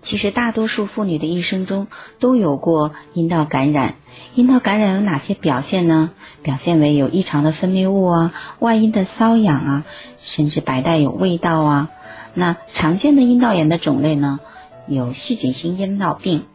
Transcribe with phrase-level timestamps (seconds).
[0.00, 1.86] 其实大多数妇女的一生中
[2.18, 3.96] 都有过阴道感染。
[4.34, 6.10] 阴道感染有哪些表现呢？
[6.42, 9.84] 表现为有异常的分泌物啊，外阴的瘙痒啊，
[10.18, 11.90] 甚至白带有味道啊。
[12.34, 14.40] 那常见的阴道炎的种类呢，
[14.86, 16.46] 有细菌性阴道病、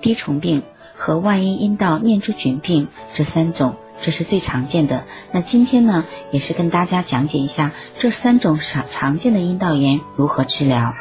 [0.00, 0.62] 滴虫病
[0.94, 5.04] 和外阴阴道念珠菌病这三种，这是最常见的。
[5.30, 10.92] 那今天呢，也是跟大家讲解一下这三种常常见的阴道炎如何治疗。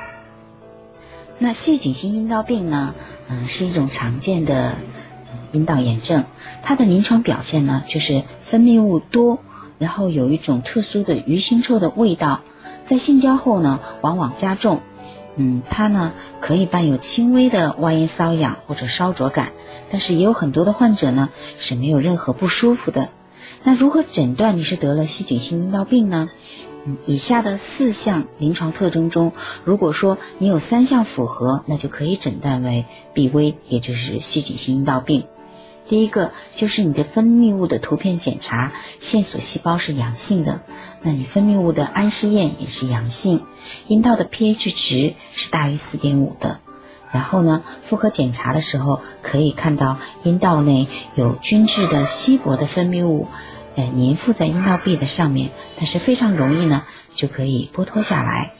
[1.41, 2.93] 那细菌性阴道病呢，
[3.29, 4.75] 嗯，是一种常见的
[5.53, 6.25] 阴道炎症。
[6.61, 9.39] 它的临床表现呢，就是分泌物多，
[9.77, 12.41] 然后有一种特殊的鱼腥臭的味道，
[12.83, 14.81] 在性交后呢，往往加重。
[15.37, 19.53] 嗯，它呢可以伴有轻微的外阴瘙痒或者烧灼感，
[19.89, 23.07] 但是也有很多的患者呢是没有任何不舒服的。
[23.63, 26.29] 那如何诊断你是得了细菌性阴道病呢？
[27.05, 29.33] 以下的四项临床特征中，
[29.65, 35.25] 如果说你有三项符合，那就可以诊断为 BV，也就是细菌性阴道病。
[35.87, 40.61] 第一个就是你的分泌物的图片检查线索细胞是阳性的，
[41.01, 43.43] 那你分泌物的氨试验也是阳性，
[43.87, 46.59] 阴道的 pH 值是大于四点五的。
[47.11, 53.27] 然后呢，妇科检查的时候可以看到阴道内有均质的稀薄的分泌物。
[53.75, 56.83] 粘附在阴道壁的上面，但是非常容易呢，
[57.15, 58.51] 就可以剥脱下来。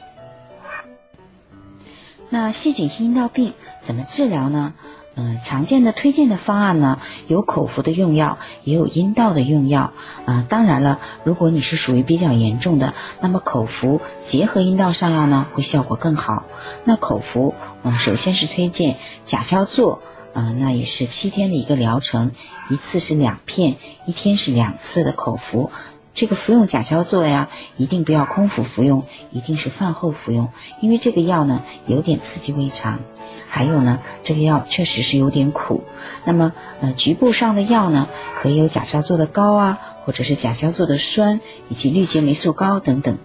[2.30, 4.72] 那细菌性阴道病怎么治疗呢？
[5.20, 9.92] 嗯，常见的推荐的方案呢，有口服的用药，也有阴道的用药。
[10.24, 16.44] 啊，当然了，如果你是属于比较严重的，那么口服结合阴道上药呢，会效果更好。
[16.84, 19.98] 那口服，嗯，首先是推荐甲硝唑。
[20.32, 22.30] 啊，那也是七天的一个疗程，
[22.68, 23.74] 一次是两片，
[24.06, 25.72] 一天是两次的口服。
[26.20, 27.48] 这个服用甲硝唑呀，
[27.78, 30.50] 一定不要空腹服用，一定是饭后服用，
[30.82, 33.00] 因为这个药呢有点刺激胃肠，
[33.48, 35.82] 还有呢这个药确实是有点苦。
[36.26, 38.06] 那么呃局部上的药呢，
[38.38, 43.16] 可以有甲硝唑的膏啊，或者是甲硝唑的酸，以及氯秸霉素膏等等。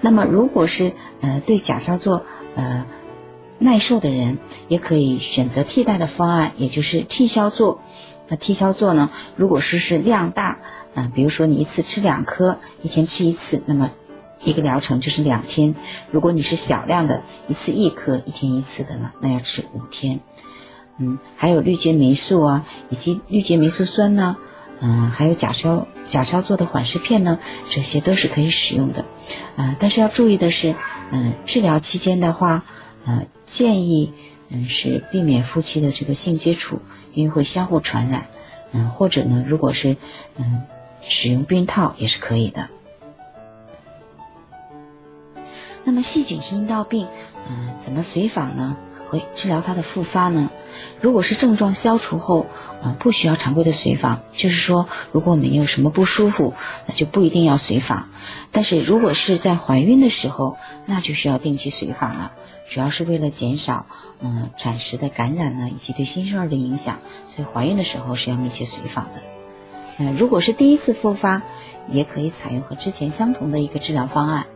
[0.00, 2.22] 那么如果是呃对甲硝唑
[2.54, 2.86] 呃。
[3.60, 4.38] 耐受的人
[4.68, 7.78] 也可以选择替代的方案，也就是替硝唑。
[8.28, 9.10] 那替硝唑呢？
[9.36, 10.58] 如果说是量大，
[10.94, 13.90] 啊，比如说你一次吃两颗，一天吃一次，那么
[14.44, 15.74] 一个疗程就是两天。
[16.10, 20.20] 如果你是小量的，一次一颗，一天一次的呢，那要吃五天。
[20.98, 24.36] 嗯，还有氯秸霉素啊，以及氯秸霉素酸呢，
[24.80, 27.38] 嗯，还有甲硝甲硝唑的缓释片呢，
[27.70, 29.04] 这些都是可以使用的。
[29.56, 30.74] 啊，但是要注意的是，
[31.10, 32.64] 嗯，治疗期间的话。
[33.06, 34.12] 呃，建议
[34.50, 36.82] 嗯是避免夫妻的这个性接触，
[37.18, 38.28] 因为会相互传染。
[38.70, 39.96] 嗯，或者呢，如果是
[40.36, 40.62] 嗯
[41.00, 42.68] 使用避孕套也是可以的。
[45.84, 47.08] 那么细菌性阴道病，
[47.48, 48.76] 嗯，怎么随访呢？
[49.08, 50.50] 会治疗它的复发呢？
[51.00, 52.44] 如果是症状消除后，
[52.82, 56.52] 呃，不需要常规的随访，就是说，如果没有什么不舒服，
[56.86, 58.10] 那就不一定要随访。
[58.52, 62.32] 但是如果是在怀孕的时候，那就需要定期随访了。
[62.68, 63.86] 主要是为了减少
[64.20, 66.98] 嗯产时的感染呢，以及对新生儿的影响，
[67.28, 69.22] 所以怀孕的时候是要密切随访的。
[69.98, 71.42] 嗯，如果是第一次复发，
[71.88, 74.46] 也可以采用和之前相同的一个治疗方案。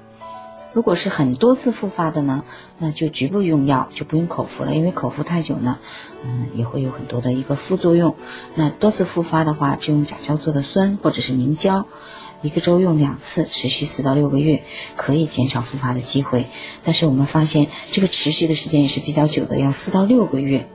[0.75, 2.45] 如果是很多次复发的呢，
[2.79, 5.79] 那就局部用药，就不用口服了，因为口服太久呢，
[6.25, 8.17] 嗯，也会有很多的一个副作用。
[8.55, 11.87] 那多次复发的话，就用甲硝唑的酸或者是凝胶。
[12.43, 14.63] 一个周用两次，持续四到六个月，
[14.97, 16.47] 可以减少复发的机会。
[16.85, 20.69] 但是我们发现，这个持续的时间也是比较久的，要四到六个月。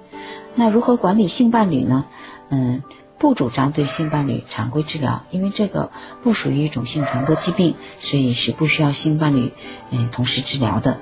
[0.56, 2.06] 那如何管理性伴侣呢？
[2.50, 2.82] 嗯，
[3.18, 5.92] 不主张对性伴侣常规治疗，因为这个
[6.24, 9.52] 不属于一种性传播疾病，所以是不需要性伴侣
[9.92, 11.00] 嗯同时治疗的。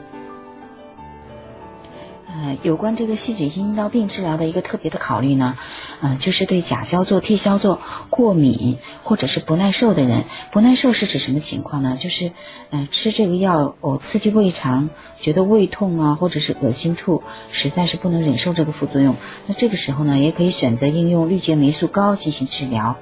[2.27, 5.57] 呃，有关这个细菌性阴道病治疗的一个特别的考虑呢，
[6.01, 10.23] 呃，就是对甲硝唑、替硝唑过敏或者是不耐受的人。
[10.51, 11.97] 不耐受是指什么情况呢？
[11.99, 12.31] 就是，
[12.69, 14.89] 呃，吃这个药哦，刺激胃肠，
[15.19, 19.15] 觉得胃痛啊，或者是恶心吐，实在是不能忍受这个副作用。
[19.47, 22.97] 那这个时候呢，也可以选择应用氯秸霉素膏进行治疗。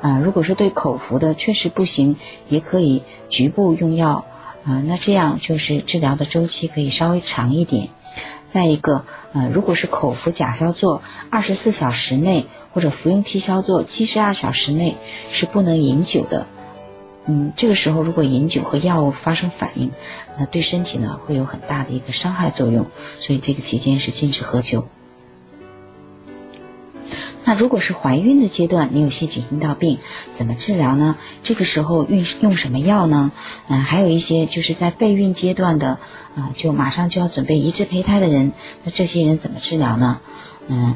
[0.00, 2.16] 啊，如果是对口服的确实不行，
[2.48, 4.24] 也可以局部用药。
[4.64, 7.88] 啊，那这样就是治疗的周期可以稍微长一点。
[8.48, 11.00] 再一个，呃，如果是口服甲硝唑，
[11.30, 14.96] 二十四小时内或者服用替硝唑七十二小时内
[15.30, 16.46] 是不能饮酒的。
[17.26, 19.90] 嗯，这个时候如果饮酒和药物发生反应，
[20.38, 22.86] 那对身体呢会有很大的一个伤害作用，
[23.18, 24.88] 所以这个期间是禁止喝酒。
[27.48, 29.96] 那如果是怀孕的阶段，你有细菌阴道病，
[30.34, 31.16] 怎么治疗呢？
[31.42, 33.32] 这个时候用用什么药呢？
[33.68, 35.98] 嗯，还有一些就是在备孕阶段的，
[36.36, 38.52] 啊，就马上就要准备移植胚胎的人，
[38.84, 40.20] 那这些人怎么治疗呢？
[40.66, 40.94] 嗯，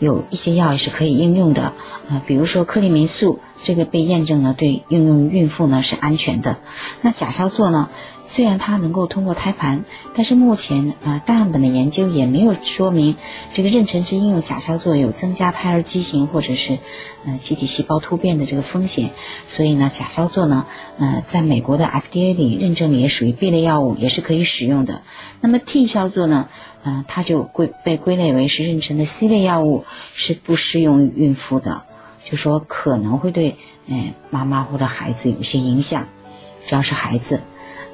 [0.00, 1.72] 有一些药也是可以应用的，
[2.08, 6.56] 啊，比如说克利霉素，这个被验证呢对应用于孕妇呢是安全的。
[7.02, 7.88] 那甲硝唑呢？
[8.34, 9.84] 虽然它能够通过胎盘，
[10.14, 13.14] 但是目前啊，大样本的研究也没有说明
[13.52, 16.78] 这个妊娠期应用甲硝唑有增加胎儿畸形或者是
[17.26, 19.10] 呃机体细胞突变的这个风险。
[19.46, 20.64] 所以呢，甲硝唑呢，
[20.96, 25.02] 呃，在美国的 FDA 里认证里也属于 B 类药物，也是可以使用的。
[25.42, 26.48] 那么 T 硝唑呢，
[26.84, 29.84] 嗯，它就归被归类为是妊娠的 C 类药物，
[30.14, 31.82] 是不适用于孕妇的，
[32.24, 33.56] 就说可能会对
[33.88, 36.08] 嗯妈妈或者孩子有些影响，
[36.66, 37.42] 主要是孩子。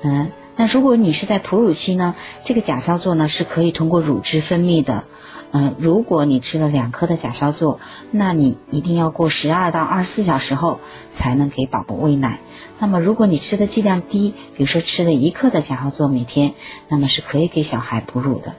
[0.02, 2.14] 嗯，那如果你是在哺乳期呢，
[2.44, 5.04] 这个甲硝唑呢是可以通过乳汁分泌的。
[5.50, 7.78] 嗯，如果你吃了两颗的甲硝唑，
[8.10, 10.78] 那你一定要过十二到二十四小时后
[11.12, 12.38] 才能给宝宝喂奶。
[12.78, 16.54] 那么如果你吃的剂量低，比如说吃了一克的甲硝唑每天，
[16.88, 18.54] 那么是可以给小孩哺乳的。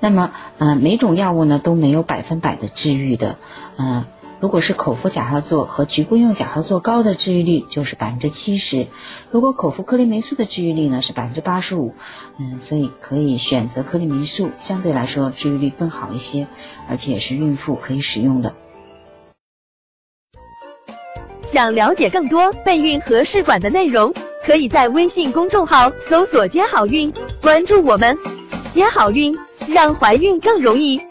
[0.00, 3.38] 那么，呃，每种药物呢都没有百分百的治愈的，
[3.78, 4.04] 嗯。
[4.40, 8.86] 如果是口服甲硝唑和局部用甲硝唑高的治愈率就是百分之七十，
[9.30, 11.94] 如果口服克林霉素的治愈率呢是百分之八十五，
[12.38, 16.46] 嗯，所以可以选择克林霉素，相对来说治愈率更好一些，
[16.88, 18.54] 而且是孕妇可以使用的。
[21.46, 24.14] 想了解更多备孕和试管的内容，
[24.46, 28.16] 可以在微信公众号搜索“接好运”，关注我们，
[28.70, 29.36] 接好运，
[29.68, 31.09] 让怀孕更容易。